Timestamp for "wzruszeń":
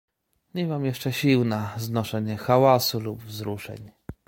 3.23-3.91